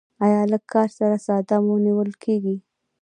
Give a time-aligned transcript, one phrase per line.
[0.25, 2.55] ایا لږ کار سره ساه مو نیول کیږي؟